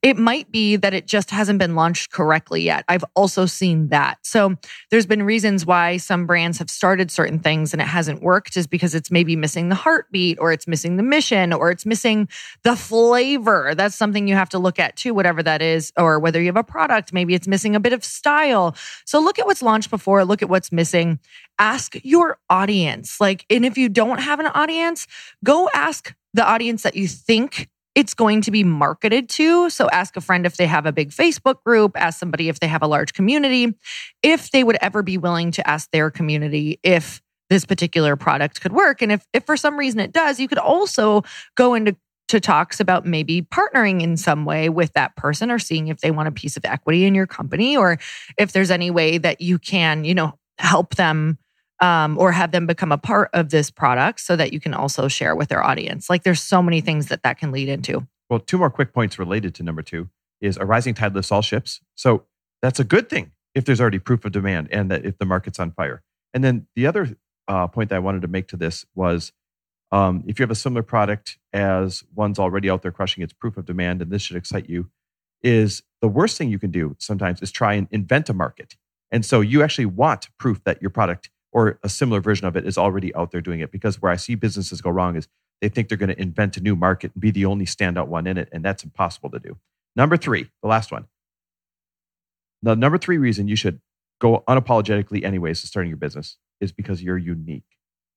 it 0.00 0.16
might 0.16 0.50
be 0.52 0.76
that 0.76 0.94
it 0.94 1.06
just 1.08 1.30
hasn't 1.30 1.58
been 1.58 1.74
launched 1.74 2.12
correctly 2.12 2.62
yet. 2.62 2.84
I've 2.88 3.04
also 3.16 3.46
seen 3.46 3.88
that. 3.88 4.18
So 4.22 4.54
there's 4.90 5.06
been 5.06 5.24
reasons 5.24 5.66
why 5.66 5.96
some 5.96 6.24
brands 6.24 6.58
have 6.58 6.70
started 6.70 7.10
certain 7.10 7.40
things 7.40 7.72
and 7.72 7.82
it 7.82 7.88
hasn't 7.88 8.22
worked 8.22 8.56
is 8.56 8.68
because 8.68 8.94
it's 8.94 9.10
maybe 9.10 9.34
missing 9.34 9.70
the 9.70 9.74
heartbeat 9.74 10.38
or 10.38 10.52
it's 10.52 10.68
missing 10.68 10.96
the 10.96 11.02
mission 11.02 11.52
or 11.52 11.72
it's 11.72 11.84
missing 11.84 12.28
the 12.62 12.76
flavor. 12.76 13.74
That's 13.74 13.96
something 13.96 14.28
you 14.28 14.36
have 14.36 14.50
to 14.50 14.58
look 14.58 14.78
at 14.78 14.94
too, 14.94 15.14
whatever 15.14 15.42
that 15.42 15.62
is, 15.62 15.92
or 15.96 16.20
whether 16.20 16.40
you 16.40 16.46
have 16.46 16.56
a 16.56 16.62
product, 16.62 17.12
maybe 17.12 17.34
it's 17.34 17.48
missing 17.48 17.74
a 17.74 17.80
bit 17.80 17.92
of 17.92 18.04
style. 18.04 18.76
So 19.04 19.18
look 19.18 19.40
at 19.40 19.46
what's 19.46 19.62
launched 19.62 19.90
before, 19.90 20.24
look 20.24 20.42
at 20.42 20.48
what's 20.48 20.70
missing. 20.70 21.18
Ask 21.58 21.96
your 22.04 22.38
audience. 22.48 23.20
Like, 23.20 23.44
and 23.50 23.64
if 23.64 23.76
you 23.76 23.88
don't 23.88 24.20
have 24.20 24.38
an 24.38 24.46
audience, 24.46 25.08
go 25.42 25.68
ask 25.74 26.14
the 26.34 26.46
audience 26.46 26.84
that 26.84 26.94
you 26.94 27.08
think 27.08 27.68
it's 27.94 28.14
going 28.14 28.42
to 28.42 28.50
be 28.50 28.64
marketed 28.64 29.28
to. 29.30 29.70
So 29.70 29.88
ask 29.90 30.16
a 30.16 30.20
friend 30.20 30.46
if 30.46 30.56
they 30.56 30.66
have 30.66 30.86
a 30.86 30.92
big 30.92 31.10
Facebook 31.10 31.62
group, 31.64 31.92
ask 31.96 32.18
somebody 32.18 32.48
if 32.48 32.60
they 32.60 32.68
have 32.68 32.82
a 32.82 32.86
large 32.86 33.12
community, 33.12 33.74
if 34.22 34.50
they 34.50 34.62
would 34.62 34.78
ever 34.80 35.02
be 35.02 35.18
willing 35.18 35.50
to 35.52 35.68
ask 35.68 35.90
their 35.90 36.10
community 36.10 36.78
if 36.82 37.20
this 37.50 37.64
particular 37.64 38.14
product 38.14 38.60
could 38.60 38.72
work. 38.72 39.02
And 39.02 39.10
if, 39.10 39.26
if 39.32 39.44
for 39.46 39.56
some 39.56 39.78
reason 39.78 40.00
it 40.00 40.12
does, 40.12 40.38
you 40.38 40.48
could 40.48 40.58
also 40.58 41.22
go 41.56 41.74
into 41.74 41.96
to 42.28 42.40
talks 42.40 42.78
about 42.78 43.06
maybe 43.06 43.40
partnering 43.40 44.02
in 44.02 44.16
some 44.16 44.44
way 44.44 44.68
with 44.68 44.92
that 44.92 45.16
person 45.16 45.50
or 45.50 45.58
seeing 45.58 45.88
if 45.88 46.00
they 46.00 46.10
want 46.10 46.28
a 46.28 46.32
piece 46.32 46.58
of 46.58 46.64
equity 46.64 47.06
in 47.06 47.14
your 47.14 47.26
company 47.26 47.76
or 47.76 47.98
if 48.36 48.52
there's 48.52 48.70
any 48.70 48.90
way 48.90 49.16
that 49.16 49.40
you 49.40 49.58
can, 49.58 50.04
you 50.04 50.14
know, 50.14 50.34
help 50.58 50.94
them 50.96 51.38
um, 51.80 52.18
or 52.18 52.32
have 52.32 52.50
them 52.52 52.66
become 52.66 52.92
a 52.92 52.98
part 52.98 53.30
of 53.32 53.50
this 53.50 53.70
product 53.70 54.20
so 54.20 54.36
that 54.36 54.52
you 54.52 54.60
can 54.60 54.74
also 54.74 55.08
share 55.08 55.36
with 55.36 55.48
their 55.48 55.62
audience. 55.62 56.10
Like 56.10 56.22
there's 56.22 56.42
so 56.42 56.62
many 56.62 56.80
things 56.80 57.06
that 57.08 57.22
that 57.22 57.38
can 57.38 57.52
lead 57.52 57.68
into. 57.68 58.06
Well, 58.28 58.40
two 58.40 58.58
more 58.58 58.70
quick 58.70 58.92
points 58.92 59.18
related 59.18 59.54
to 59.56 59.62
number 59.62 59.82
two 59.82 60.08
is 60.40 60.56
a 60.56 60.64
rising 60.64 60.94
tide 60.94 61.14
lifts 61.14 61.32
all 61.32 61.42
ships. 61.42 61.80
So 61.94 62.24
that's 62.62 62.80
a 62.80 62.84
good 62.84 63.08
thing 63.08 63.32
if 63.54 63.64
there's 63.64 63.80
already 63.80 63.98
proof 63.98 64.24
of 64.24 64.32
demand 64.32 64.68
and 64.70 64.90
that 64.90 65.04
if 65.04 65.18
the 65.18 65.24
market's 65.24 65.58
on 65.58 65.72
fire. 65.72 66.02
And 66.34 66.44
then 66.44 66.66
the 66.74 66.86
other 66.86 67.16
uh, 67.46 67.66
point 67.68 67.90
that 67.90 67.96
I 67.96 68.00
wanted 68.00 68.22
to 68.22 68.28
make 68.28 68.48
to 68.48 68.56
this 68.56 68.84
was 68.94 69.32
Um, 69.90 70.22
if 70.26 70.38
you 70.38 70.42
have 70.42 70.50
a 70.50 70.54
similar 70.54 70.82
product 70.82 71.38
as 71.54 72.04
one's 72.14 72.38
already 72.38 72.68
out 72.68 72.82
there 72.82 72.92
crushing 72.92 73.24
its 73.24 73.32
proof 73.32 73.56
of 73.56 73.64
demand, 73.64 74.02
and 74.02 74.10
this 74.10 74.20
should 74.20 74.36
excite 74.36 74.68
you, 74.68 74.90
is 75.42 75.82
the 76.02 76.08
worst 76.08 76.36
thing 76.36 76.50
you 76.50 76.58
can 76.58 76.70
do 76.70 76.94
sometimes 76.98 77.40
is 77.40 77.50
try 77.50 77.72
and 77.72 77.88
invent 77.90 78.28
a 78.28 78.34
market. 78.34 78.76
And 79.10 79.24
so 79.24 79.40
you 79.40 79.62
actually 79.62 79.86
want 79.86 80.28
proof 80.36 80.62
that 80.64 80.82
your 80.82 80.90
product 80.90 81.30
or 81.58 81.76
a 81.82 81.88
similar 81.88 82.20
version 82.20 82.46
of 82.46 82.56
it 82.56 82.64
is 82.64 82.78
already 82.78 83.12
out 83.16 83.32
there 83.32 83.40
doing 83.40 83.58
it. 83.58 83.72
Because 83.72 84.00
where 84.00 84.12
I 84.12 84.16
see 84.16 84.36
businesses 84.36 84.80
go 84.80 84.90
wrong 84.90 85.16
is 85.16 85.26
they 85.60 85.68
think 85.68 85.88
they're 85.88 85.98
going 85.98 86.14
to 86.14 86.20
invent 86.20 86.56
a 86.56 86.60
new 86.60 86.76
market 86.76 87.10
and 87.14 87.20
be 87.20 87.32
the 87.32 87.46
only 87.46 87.64
standout 87.64 88.06
one 88.06 88.28
in 88.28 88.38
it. 88.38 88.48
And 88.52 88.64
that's 88.64 88.84
impossible 88.84 89.28
to 89.30 89.40
do. 89.40 89.56
Number 89.96 90.16
three, 90.16 90.50
the 90.62 90.68
last 90.68 90.92
one. 90.92 91.06
The 92.62 92.76
number 92.76 92.96
three 92.96 93.18
reason 93.18 93.48
you 93.48 93.56
should 93.56 93.80
go 94.20 94.44
unapologetically, 94.48 95.24
anyways, 95.24 95.60
to 95.62 95.66
starting 95.66 95.90
your 95.90 95.98
business 95.98 96.36
is 96.60 96.70
because 96.70 97.02
you're 97.02 97.18
unique. 97.18 97.64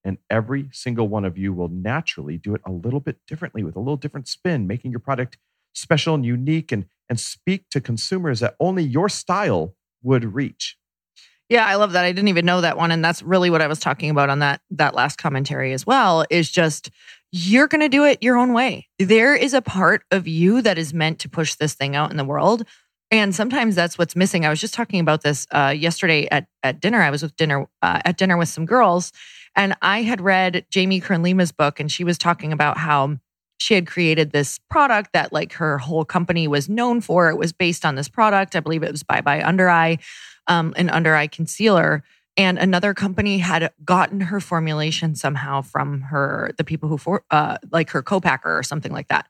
And 0.04 0.20
every 0.30 0.70
single 0.72 1.08
one 1.08 1.26
of 1.26 1.36
you 1.36 1.52
will 1.52 1.68
naturally 1.68 2.38
do 2.38 2.54
it 2.54 2.62
a 2.64 2.72
little 2.72 3.00
bit 3.00 3.18
differently 3.28 3.64
with 3.64 3.76
a 3.76 3.80
little 3.80 3.98
different 3.98 4.28
spin, 4.28 4.68
making 4.68 4.92
your 4.92 5.00
product 5.00 5.40
special 5.74 6.14
and 6.14 6.26
unique 6.26 6.72
and, 6.72 6.86
and 7.10 7.20
speak 7.20 7.70
to 7.72 7.82
consumers 7.82 8.40
that 8.42 8.56
only 8.60 8.84
your 8.84 9.10
style 9.10 9.76
would 10.04 10.36
reach. 10.36 10.78
Yeah, 11.52 11.66
I 11.66 11.76
love 11.76 11.92
that. 11.92 12.06
I 12.06 12.14
didn't 12.14 12.30
even 12.30 12.46
know 12.46 12.62
that 12.62 12.78
one 12.78 12.92
and 12.92 13.04
that's 13.04 13.22
really 13.22 13.50
what 13.50 13.62
I 13.62 13.68
was 13.68 13.82
talking 13.82 14.10
about 14.10 14.30
on 14.30 14.40
that 14.40 14.62
that 14.72 14.96
last 14.96 15.18
commentary 15.18 15.74
as 15.74 15.86
well 15.86 16.26
is 16.30 16.50
just 16.50 16.90
you're 17.34 17.68
going 17.68 17.82
to 17.82 17.90
do 17.90 18.06
it 18.06 18.24
your 18.24 18.38
own 18.38 18.54
way. 18.54 18.88
There 19.00 19.36
is 19.36 19.54
a 19.54 19.62
part 19.62 20.04
of 20.12 20.30
you 20.30 20.62
that 20.62 20.78
is 20.78 20.94
meant 20.94 21.20
to 21.20 21.30
push 21.30 21.56
this 21.56 21.74
thing 21.74 21.94
out 21.94 22.10
in 22.10 22.16
the 22.16 22.24
world 22.24 22.66
and 23.12 23.36
sometimes 23.36 23.76
that's 23.76 23.98
what's 23.98 24.16
missing. 24.16 24.46
I 24.46 24.50
was 24.50 24.62
just 24.62 24.74
talking 24.74 25.02
about 25.02 25.24
this 25.24 25.46
uh, 25.52 25.76
yesterday 25.78 26.26
at 26.32 26.48
at 26.64 26.80
dinner. 26.80 27.02
I 27.02 27.10
was 27.10 27.22
with 27.22 27.36
dinner 27.36 27.68
uh, 27.82 28.00
at 28.06 28.18
dinner 28.18 28.38
with 28.38 28.48
some 28.48 28.66
girls, 28.66 29.12
and 29.54 29.76
I 29.82 30.04
had 30.04 30.22
read 30.22 30.66
Jamie 30.70 31.02
Kern 31.02 31.22
Lima's 31.22 31.52
book, 31.52 31.82
and 31.82 31.92
she 31.92 32.06
was 32.06 32.18
talking 32.18 32.54
about 32.54 32.78
how 32.78 33.18
she 33.62 33.76
had 33.76 33.88
created 33.88 34.32
this 34.32 34.58
product 34.70 35.14
that 35.14 35.32
like 35.32 35.54
her 35.54 35.78
whole 35.78 36.04
company 36.04 36.48
was 36.48 36.68
known 36.68 37.00
for. 37.00 37.30
It 37.30 37.38
was 37.38 37.54
based 37.54 37.86
on 37.86 37.96
this 37.96 38.10
product. 38.10 38.56
I 38.56 38.60
believe 38.60 38.84
it 38.84 38.92
was 38.92 39.04
Bye 39.04 39.22
Bye 39.22 39.44
Under 39.44 39.70
Eye, 39.70 40.00
um, 40.48 40.74
an 40.78 40.90
under 40.90 41.16
eye 41.16 41.28
concealer. 41.28 42.04
And 42.38 42.58
another 42.58 42.94
company 42.94 43.38
had 43.38 43.72
gotten 43.84 44.22
her 44.22 44.40
formulation 44.40 45.16
somehow 45.16 45.62
from 45.62 46.02
her, 46.02 46.52
the 46.58 46.64
people 46.64 46.90
who 46.90 46.98
for, 46.98 47.24
uh, 47.30 47.58
like 47.72 47.90
her 47.92 48.02
co-packer 48.02 48.58
or 48.58 48.64
something 48.64 48.92
like 48.92 49.10
that 49.10 49.28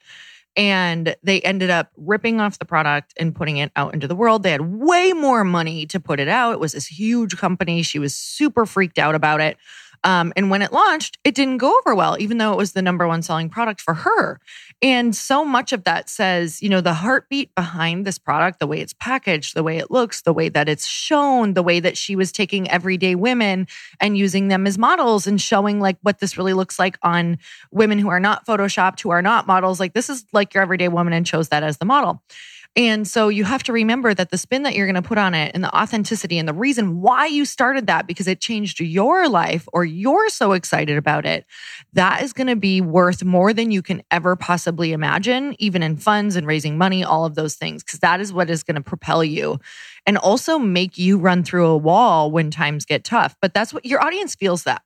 and 0.58 1.16
they 1.24 1.40
ended 1.42 1.70
up 1.70 1.92
ripping 1.96 2.42
off 2.42 2.60
the 2.60 2.66
product 2.66 3.14
and 3.18 3.34
putting 3.34 3.58
it 3.58 3.72
out 3.76 3.94
into 3.94 4.08
the 4.08 4.16
world. 4.16 4.44
They 4.44 4.52
had 4.52 4.62
way 4.62 5.14
more 5.14 5.44
money 5.44 5.86
to 5.88 6.00
put 6.00 6.20
it 6.20 6.28
out. 6.28 6.54
It 6.54 6.60
was 6.60 6.74
this 6.74 6.88
huge 6.88 7.38
company. 7.38 7.84
She 7.84 8.00
was 8.00 8.16
super 8.16 8.66
freaked 8.66 9.00
out 9.00 9.16
about 9.16 9.40
it. 9.40 9.58
Um, 10.04 10.34
and 10.36 10.50
when 10.50 10.62
it 10.62 10.74
launched, 10.74 11.18
it 11.24 11.36
didn't 11.36 11.58
go 11.58 11.78
over 11.78 11.94
well, 11.94 12.18
even 12.20 12.38
though 12.38 12.52
it 12.52 12.58
was 12.58 12.74
the 12.74 12.82
number 12.82 13.08
one 13.08 13.22
selling 13.22 13.50
product 13.50 13.82
for 13.82 13.94
her. 13.94 14.40
And 14.82 15.16
so 15.16 15.46
much 15.46 15.74
of 15.74 15.84
that 15.84 16.10
says, 16.10 16.62
you 16.62 16.70
know, 16.70 16.82
the 16.82 16.94
heartbeat 16.94 17.54
behind 17.54 18.06
this 18.06 18.18
product, 18.18 18.60
the 18.60 18.68
way 18.68 18.80
it's 18.82 18.94
packaged, 18.94 19.56
the 19.56 19.64
way 19.64 19.78
it 19.78 19.92
looks, 19.92 20.22
the 20.22 20.34
way 20.34 20.50
that 20.50 20.68
it's 20.68 20.88
shown, 20.88 21.54
the 21.54 21.62
way 21.62 21.80
that 21.80 21.98
she 21.98 22.16
was 22.16 22.32
taking 22.32 22.70
everyday 22.70 23.14
women 23.14 23.68
and 24.00 24.18
using 24.18 24.48
them 24.48 24.66
as 24.66 24.78
models 24.78 25.28
and 25.28 25.40
showing 25.40 25.80
like 25.80 25.98
what 26.02 26.20
this 26.20 26.38
really 26.38 26.54
looks 26.54 26.80
like 26.80 26.98
on 27.04 27.38
women 27.72 28.00
who 28.00 28.10
are 28.10 28.20
not 28.20 28.46
photoshopped, 28.46 29.02
who 29.02 29.12
are 29.12 29.22
not 29.22 29.46
models. 29.46 29.80
Like 29.80 29.94
this 29.94 30.10
is 30.10 30.26
like 30.34 30.54
your 30.54 30.64
everyday 30.64 30.88
woman 30.88 31.14
and 31.14 31.26
chose 31.26 31.50
that 31.50 31.64
as 31.64 31.78
the 31.78 31.86
model. 31.86 32.24
And 32.76 33.06
so 33.06 33.28
you 33.28 33.44
have 33.44 33.64
to 33.64 33.74
remember 33.74 34.14
that 34.14 34.32
the 34.32 34.38
spin 34.38 34.64
that 34.64 34.76
you're 34.76 34.88
going 34.88 34.96
to 34.96 35.02
put 35.02 35.18
on 35.18 35.34
it 35.34 35.52
and 35.54 35.64
the 35.64 35.76
authenticity 35.76 36.38
and 36.38 36.48
the 36.48 36.54
reason 36.54 37.02
why 37.02 37.26
you 37.26 37.44
started 37.44 37.88
that 37.88 38.08
because 38.08 38.28
it 38.28 38.40
changed 38.40 38.80
your 38.80 39.28
life 39.28 39.68
or 39.74 39.84
you're 39.92 40.30
so 40.30 40.54
excited 40.54 40.98
about 40.98 41.26
it, 41.26 41.46
that 41.94 42.22
is 42.24 42.34
going 42.34 42.48
to 42.48 42.56
be 42.56 42.82
worth 42.82 43.24
more 43.24 43.54
than 43.54 43.72
you 43.72 43.82
can 43.82 44.02
ever 44.12 44.36
possibly 44.36 44.92
imagine, 44.92 45.56
even 45.60 45.84
in 45.84 45.98
funds 45.98 46.36
and 46.36 46.48
raising 46.48 46.78
money, 46.78 47.04
all 47.04 47.26
of 47.26 47.36
those 47.36 47.56
things, 47.56 47.84
because 47.84 48.00
that 48.00 48.20
is 48.20 48.34
what 48.34 48.50
is 48.50 48.64
going 48.64 48.76
to 48.76 48.82
propel 48.82 49.24
you 49.24 49.60
and 50.06 50.18
also 50.18 50.58
make 50.58 50.98
you 50.98 51.18
run 51.18 51.44
through 51.44 51.68
a 51.68 51.78
wall 51.78 52.32
when 52.32 52.52
times 52.52 52.86
get 52.86 53.04
tough. 53.04 53.36
But 53.42 53.54
that's 53.54 53.74
what 53.74 53.86
your 53.86 54.04
audience 54.04 54.36
feels 54.36 54.64
that 54.64 54.82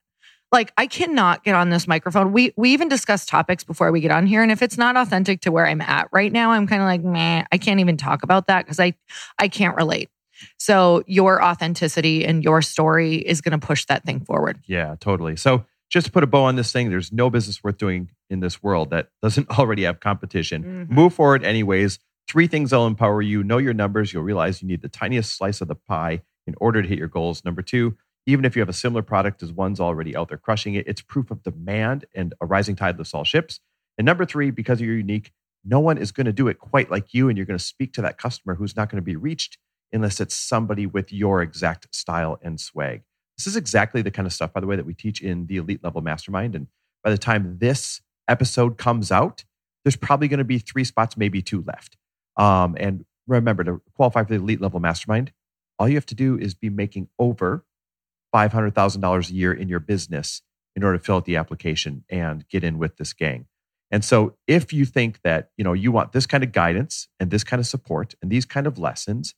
like 0.52 0.72
I 0.78 0.88
cannot 0.88 1.44
get 1.44 1.56
on 1.56 1.70
this 1.70 1.88
microphone. 1.88 2.32
We 2.32 2.54
we 2.56 2.72
even 2.72 2.88
discuss 2.88 3.26
topics 3.26 3.64
before 3.64 3.92
we 3.92 4.00
get 4.00 4.12
on 4.12 4.26
here, 4.26 4.42
and 4.42 4.52
if 4.52 4.62
it's 4.62 4.78
not 4.78 4.96
authentic 4.96 5.42
to 5.42 5.52
where 5.52 5.68
I'm 5.68 5.82
at 5.82 6.08
right 6.12 6.32
now, 6.32 6.52
I'm 6.52 6.68
kind 6.68 6.82
of 6.82 6.88
like, 6.88 7.04
man, 7.04 7.46
I 7.52 7.58
can't 7.58 7.80
even 7.80 7.98
talk 7.98 8.24
about 8.24 8.48
that 8.48 8.66
because 8.66 8.80
I 8.80 8.94
I 9.38 9.48
can't 9.48 9.76
relate. 9.76 10.10
So 10.58 11.04
your 11.08 11.44
authenticity 11.44 12.26
and 12.26 12.44
your 12.44 12.62
story 12.62 13.16
is 13.16 13.42
going 13.42 13.60
to 13.60 13.66
push 13.66 13.86
that 13.86 14.04
thing 14.04 14.20
forward. 14.20 14.60
Yeah, 14.68 14.96
totally. 15.00 15.36
So 15.36 15.66
just 15.90 16.08
to 16.08 16.12
put 16.12 16.24
a 16.24 16.28
bow 16.28 16.44
on 16.44 16.56
this 16.56 16.72
thing, 16.72 16.90
there's 16.90 17.12
no 17.12 17.30
business 17.30 17.64
worth 17.64 17.78
doing 17.78 18.10
in 18.30 18.40
this 18.40 18.62
world 18.64 18.90
that 18.90 19.10
doesn't 19.22 19.50
already 19.60 19.84
have 19.84 20.00
competition. 20.00 20.64
Mm-hmm. 20.64 20.94
Move 20.94 21.14
forward 21.14 21.44
anyways. 21.44 22.00
Three 22.28 22.48
things 22.48 22.72
that'll 22.72 22.88
empower 22.88 23.22
you. 23.22 23.44
Know 23.44 23.60
your 23.60 23.74
numbers. 23.74 24.12
You'll 24.12 24.24
realize 24.24 24.62
you 24.62 24.68
need 24.68 24.82
the 24.82 24.90
tiniest 24.90 25.38
slice 25.38 25.62
of 25.62 25.68
the 25.68 25.76
pie 25.76 26.22
in 26.48 26.56
order 26.60 26.82
to 26.82 26.88
hit 26.88 26.98
your 26.98 27.08
goals. 27.08 27.46
Number 27.46 27.62
two, 27.62 27.98
even 28.26 28.46
if 28.46 28.56
you 28.56 28.62
have 28.62 28.70
a 28.70 28.74
similar 28.74 29.04
product 29.04 29.44
as 29.44 29.52
one's 29.52 29.80
already 29.80 30.16
out 30.16 30.30
there 30.30 30.38
crushing 30.38 30.74
it, 30.74 30.88
it's 30.88 31.02
proof 31.02 31.30
of 31.30 31.44
demand 31.44 32.06
and 32.16 32.34
a 32.42 32.46
rising 32.46 32.76
tide 32.76 32.98
lifts 32.98 33.14
all 33.14 33.24
ships. 33.24 33.60
And 33.98 34.06
number 34.06 34.26
three, 34.26 34.50
because 34.50 34.82
you're 34.82 34.96
unique, 34.96 35.32
no 35.64 35.80
one 35.80 35.98
is 35.98 36.12
going 36.12 36.26
to 36.26 36.34
do 36.34 36.48
it 36.48 36.60
quite 36.60 36.90
like 36.90 37.14
you. 37.14 37.30
And 37.30 37.38
you're 37.38 37.46
going 37.46 37.58
to 37.58 37.64
speak 37.64 37.94
to 37.94 38.02
that 38.02 38.18
customer 38.18 38.56
who's 38.56 38.76
not 38.76 38.90
going 38.90 39.02
to 39.02 39.06
be 39.06 39.16
reached 39.16 39.58
unless 39.96 40.20
it's 40.20 40.36
somebody 40.36 40.86
with 40.86 41.12
your 41.12 41.42
exact 41.42 41.94
style 41.96 42.38
and 42.42 42.60
swag. 42.60 43.02
This 43.38 43.48
is 43.48 43.56
exactly 43.56 44.02
the 44.02 44.12
kind 44.12 44.26
of 44.26 44.34
stuff, 44.34 44.54
by 44.54 44.60
the 44.60 44.68
way, 44.68 44.76
that 44.76 44.86
we 44.86 44.94
teach 44.94 45.22
in 45.22 45.48
the 45.48 45.58
elite 45.58 45.84
level 45.84 46.02
mastermind. 46.02 46.56
And 46.56 46.68
by 47.04 47.12
the 47.12 47.18
time 47.18 47.58
this 47.60 48.02
episode 48.28 48.78
comes 48.78 49.12
out, 49.12 49.44
there's 49.84 49.96
probably 49.96 50.28
going 50.28 50.40
to 50.40 50.44
be 50.44 50.60
three 50.60 50.84
spots, 50.84 51.18
maybe 51.18 51.42
two 51.42 51.64
left. 51.66 51.98
Um, 52.38 52.76
and 52.80 53.06
remember 53.28 53.64
to 53.64 53.82
qualify 53.96 54.24
for 54.24 54.30
the 54.30 54.36
elite 54.36 54.62
level 54.62 54.80
mastermind, 54.80 55.32
all 55.80 55.88
you 55.88 55.96
have 55.96 56.06
to 56.08 56.16
do 56.16 56.38
is 56.38 56.54
be 56.54 56.70
making 56.70 57.08
over 57.20 57.66
$500,000 58.34 59.30
a 59.30 59.34
year 59.34 59.54
in 59.54 59.70
your 59.70 59.80
business 59.80 60.42
in 60.76 60.84
order 60.84 60.98
to 60.98 61.04
fill 61.04 61.18
out 61.18 61.26
the 61.26 61.38
application 61.38 62.04
and 62.10 62.48
get 62.50 62.64
in 62.64 62.78
with 62.78 62.98
this 62.98 63.14
gang. 63.14 63.48
And 63.92 64.04
so 64.04 64.36
if 64.48 64.74
you 64.74 64.86
think 64.86 65.22
that, 65.24 65.52
you 65.58 65.64
know, 65.64 65.74
you 65.74 65.92
want 65.92 66.12
this 66.12 66.26
kind 66.26 66.44
of 66.44 66.52
guidance 66.52 67.08
and 67.20 67.32
this 67.32 67.44
kind 67.44 67.60
of 67.60 67.68
support 67.68 68.16
and 68.22 68.32
these 68.32 68.46
kind 68.46 68.68
of 68.68 68.78
lessons 68.78 69.36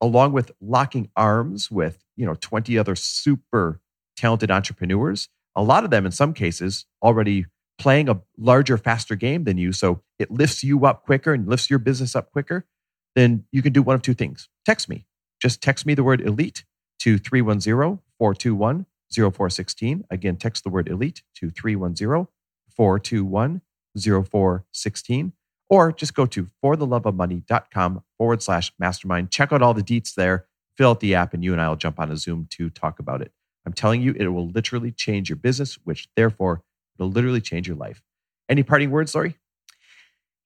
along 0.00 0.32
with 0.32 0.52
locking 0.60 1.10
arms 1.16 1.70
with, 1.70 2.04
you 2.16 2.26
know, 2.26 2.34
20 2.34 2.78
other 2.78 2.94
super 2.94 3.80
talented 4.16 4.50
entrepreneurs, 4.50 5.28
a 5.54 5.62
lot 5.62 5.84
of 5.84 5.90
them 5.90 6.06
in 6.06 6.12
some 6.12 6.32
cases 6.32 6.86
already 7.02 7.46
playing 7.78 8.08
a 8.08 8.20
larger 8.36 8.76
faster 8.76 9.14
game 9.14 9.44
than 9.44 9.56
you 9.56 9.72
so 9.72 10.02
it 10.18 10.30
lifts 10.30 10.64
you 10.64 10.84
up 10.84 11.04
quicker 11.04 11.32
and 11.32 11.48
lifts 11.48 11.70
your 11.70 11.78
business 11.78 12.16
up 12.16 12.30
quicker, 12.32 12.66
then 13.14 13.44
you 13.52 13.62
can 13.62 13.72
do 13.72 13.82
one 13.82 13.94
of 13.94 14.02
two 14.02 14.14
things. 14.14 14.48
Text 14.64 14.88
me. 14.88 15.06
Just 15.40 15.62
text 15.62 15.86
me 15.86 15.94
the 15.94 16.02
word 16.02 16.20
elite 16.20 16.64
to 17.00 17.18
310 17.18 18.00
421 18.18 18.86
0416. 19.10 20.04
Again, 20.10 20.36
text 20.36 20.64
the 20.64 20.70
word 20.70 20.88
elite 20.88 21.22
to 21.36 21.50
310 21.50 22.26
421 22.74 23.62
0416. 23.96 25.32
Or 25.70 25.92
just 25.92 26.14
go 26.14 26.26
to 26.26 26.48
fortheloveofmoney.com 26.64 28.02
forward 28.16 28.42
slash 28.42 28.72
mastermind. 28.78 29.30
Check 29.30 29.52
out 29.52 29.62
all 29.62 29.74
the 29.74 29.82
deets 29.82 30.14
there, 30.14 30.46
fill 30.76 30.90
out 30.90 31.00
the 31.00 31.14
app, 31.14 31.34
and 31.34 31.44
you 31.44 31.52
and 31.52 31.60
I 31.60 31.68
will 31.68 31.76
jump 31.76 32.00
on 32.00 32.10
a 32.10 32.16
Zoom 32.16 32.46
to 32.52 32.70
talk 32.70 32.98
about 32.98 33.20
it. 33.22 33.32
I'm 33.66 33.72
telling 33.74 34.00
you, 34.00 34.14
it 34.18 34.28
will 34.28 34.48
literally 34.48 34.92
change 34.92 35.28
your 35.28 35.36
business, 35.36 35.78
which 35.84 36.08
therefore 36.16 36.62
it'll 36.98 37.10
literally 37.10 37.40
change 37.42 37.68
your 37.68 37.76
life. 37.76 38.02
Any 38.48 38.62
parting 38.62 38.90
words, 38.90 39.14
Lori? 39.14 39.36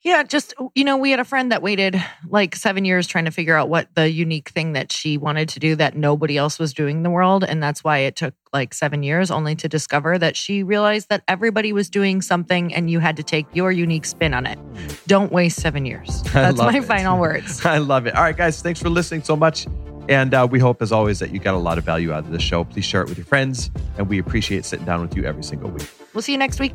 Yeah, 0.04 0.24
just, 0.24 0.52
you 0.74 0.82
know, 0.82 0.96
we 0.96 1.12
had 1.12 1.20
a 1.20 1.24
friend 1.24 1.52
that 1.52 1.62
waited 1.62 2.02
like 2.28 2.56
seven 2.56 2.84
years 2.84 3.06
trying 3.06 3.26
to 3.26 3.30
figure 3.30 3.56
out 3.56 3.68
what 3.68 3.94
the 3.94 4.10
unique 4.10 4.48
thing 4.48 4.72
that 4.72 4.90
she 4.90 5.16
wanted 5.16 5.48
to 5.50 5.60
do 5.60 5.76
that 5.76 5.96
nobody 5.96 6.36
else 6.36 6.58
was 6.58 6.74
doing 6.74 6.98
in 6.98 7.02
the 7.04 7.10
world. 7.10 7.44
And 7.44 7.62
that's 7.62 7.84
why 7.84 7.98
it 7.98 8.16
took 8.16 8.34
like 8.52 8.74
seven 8.74 9.04
years 9.04 9.30
only 9.30 9.54
to 9.54 9.68
discover 9.68 10.18
that 10.18 10.36
she 10.36 10.64
realized 10.64 11.08
that 11.10 11.22
everybody 11.28 11.72
was 11.72 11.88
doing 11.88 12.20
something 12.20 12.74
and 12.74 12.90
you 12.90 12.98
had 12.98 13.16
to 13.16 13.22
take 13.22 13.46
your 13.52 13.70
unique 13.70 14.04
spin 14.04 14.34
on 14.34 14.44
it. 14.44 14.58
Don't 15.06 15.30
waste 15.30 15.60
seven 15.60 15.86
years. 15.86 16.22
That's 16.32 16.58
my 16.58 16.78
it. 16.78 16.84
final 16.84 17.20
words. 17.20 17.64
I 17.64 17.78
love 17.78 18.06
it. 18.08 18.16
All 18.16 18.24
right, 18.24 18.36
guys, 18.36 18.60
thanks 18.60 18.82
for 18.82 18.88
listening 18.88 19.22
so 19.22 19.36
much. 19.36 19.68
And 20.08 20.34
uh, 20.34 20.48
we 20.50 20.58
hope, 20.58 20.82
as 20.82 20.90
always, 20.90 21.20
that 21.20 21.30
you 21.30 21.38
got 21.38 21.54
a 21.54 21.58
lot 21.58 21.78
of 21.78 21.84
value 21.84 22.12
out 22.12 22.24
of 22.24 22.32
this 22.32 22.42
show. 22.42 22.64
Please 22.64 22.84
share 22.84 23.02
it 23.02 23.08
with 23.08 23.18
your 23.18 23.24
friends. 23.24 23.70
And 23.98 24.08
we 24.08 24.18
appreciate 24.18 24.64
sitting 24.64 24.84
down 24.84 25.00
with 25.00 25.16
you 25.16 25.22
every 25.22 25.44
single 25.44 25.70
week. 25.70 25.88
We'll 26.12 26.22
see 26.22 26.32
you 26.32 26.38
next 26.38 26.58
week. 26.58 26.74